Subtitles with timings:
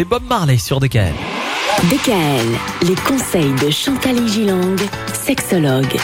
[0.00, 1.12] C'était Bob Marley sur DKL.
[1.90, 4.76] DKL, les conseils de Chantal Gilang,
[5.12, 5.94] sexologue.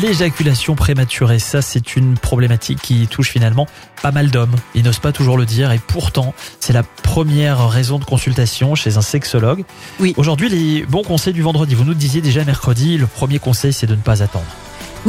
[0.00, 3.66] L'éjaculation prématurée, ça c'est une problématique qui touche finalement
[4.02, 4.54] pas mal d'hommes.
[4.76, 8.98] Ils n'osent pas toujours le dire et pourtant c'est la première raison de consultation chez
[8.98, 9.64] un sexologue.
[9.98, 10.14] Oui.
[10.16, 13.88] Aujourd'hui les bons conseils du vendredi, vous nous disiez déjà mercredi, le premier conseil c'est
[13.88, 14.46] de ne pas attendre.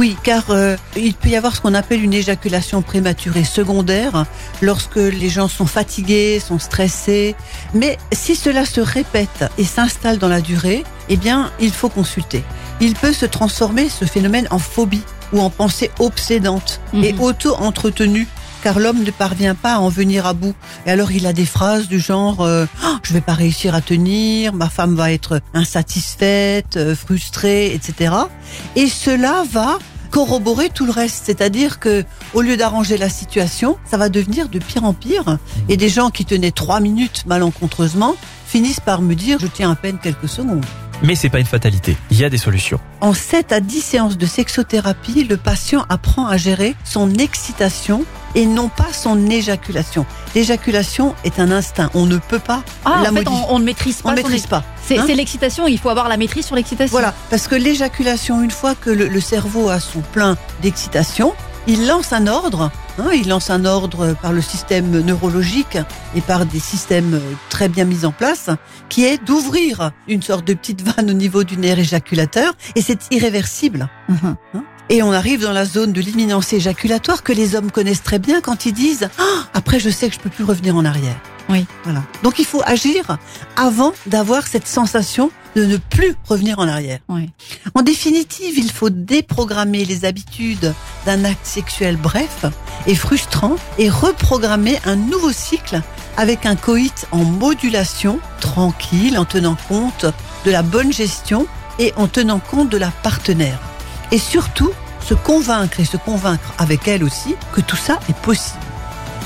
[0.00, 4.24] Oui, car euh, il peut y avoir ce qu'on appelle une éjaculation prématurée secondaire
[4.62, 7.36] lorsque les gens sont fatigués, sont stressés.
[7.74, 12.42] Mais si cela se répète et s'installe dans la durée, eh bien, il faut consulter.
[12.80, 15.02] Il peut se transformer ce phénomène en phobie
[15.34, 17.20] ou en pensée obsédante et Mhm.
[17.20, 18.26] auto-entretenue.
[18.62, 20.54] Car l'homme ne parvient pas à en venir à bout.
[20.86, 23.80] Et alors il a des phrases du genre euh, Ah, je vais pas réussir à
[23.82, 28.14] tenir, ma femme va être insatisfaite, euh, frustrée, etc.
[28.76, 29.78] Et cela va
[30.10, 34.58] corroborer tout le reste, c'est-à-dire que au lieu d'arranger la situation, ça va devenir de
[34.58, 35.38] pire en pire.
[35.68, 39.76] Et des gens qui tenaient trois minutes malencontreusement finissent par me dire je tiens à
[39.76, 40.64] peine quelques secondes.
[41.02, 42.78] Mais c'est pas une fatalité, il y a des solutions.
[43.00, 48.46] En 7 à 10 séances de sexothérapie, le patient apprend à gérer son excitation et
[48.46, 50.06] non pas son éjaculation.
[50.34, 53.64] L'éjaculation est un instinct, on ne peut pas Ah, la en fait, on, on ne
[53.64, 54.14] maîtrise On pas.
[54.14, 54.64] ne son maîtrise pas.
[54.84, 55.04] C'est hein.
[55.06, 56.90] c'est l'excitation, il faut avoir la maîtrise sur l'excitation.
[56.92, 61.34] Voilà, parce que l'éjaculation, une fois que le, le cerveau a son plein d'excitation,
[61.66, 62.70] il lance un ordre.
[62.98, 65.76] hein, il lance un ordre par le système neurologique
[66.16, 68.48] et par des systèmes très bien mis en place,
[68.88, 73.00] qui est d'ouvrir une sorte de petite vanne au niveau du nerf éjaculateur, et c'est
[73.10, 73.88] irréversible.
[74.08, 74.36] Mhm.
[74.92, 78.40] Et on arrive dans la zone de l'imminence éjaculatoire que les hommes connaissent très bien
[78.40, 81.14] quand ils disent Ah, après je sais que je peux plus revenir en arrière.
[81.48, 81.64] Oui.
[81.84, 82.02] Voilà.
[82.24, 83.16] Donc il faut agir
[83.54, 86.98] avant d'avoir cette sensation de ne plus revenir en arrière.
[87.08, 87.30] Oui.
[87.74, 90.74] En définitive, il faut déprogrammer les habitudes
[91.06, 92.46] d'un acte sexuel bref
[92.88, 95.82] et frustrant et reprogrammer un nouveau cycle
[96.16, 100.06] avec un coït en modulation, tranquille, en tenant compte
[100.44, 101.46] de la bonne gestion
[101.78, 103.60] et en tenant compte de la partenaire.
[104.12, 104.70] Et surtout,
[105.04, 108.58] se convaincre et se convaincre avec elle aussi que tout ça est possible.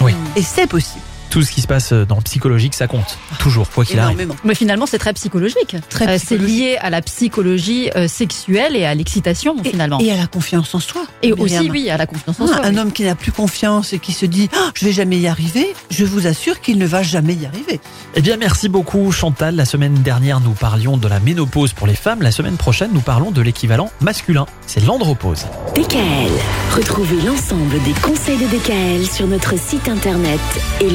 [0.00, 0.14] Oui.
[0.36, 1.04] Et c'est possible.
[1.34, 3.18] Tout ce qui se passe dans le psychologique, ça compte.
[3.40, 4.32] Toujours, quoi qu'il arrive.
[4.44, 5.74] Mais finalement, c'est très psychologique.
[5.90, 9.98] Très Euh, c'est lié à la psychologie euh, sexuelle et à l'excitation, finalement.
[9.98, 11.02] Et à la confiance en soi.
[11.24, 11.60] Et Myriam.
[11.62, 12.66] aussi, oui, à la confiance en Ah, soi.
[12.66, 12.78] un oui.
[12.78, 15.74] homme qui n'a plus confiance et qui se dit Ah, je vais jamais y arriver,
[15.90, 17.80] je vous assure qu'il ne va jamais y arriver.
[18.14, 19.56] Eh bien, merci beaucoup Chantal.
[19.56, 22.22] La semaine dernière, nous parlions de la ménopause pour les femmes.
[22.22, 24.46] La semaine prochaine, nous parlons de l'équivalent masculin.
[24.68, 25.46] C'est l'andropause.
[25.74, 26.30] DKL.
[26.76, 30.38] Retrouvez l'ensemble des conseils de DKL sur notre site internet
[30.80, 30.90] et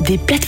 [0.00, 0.44] des plateformes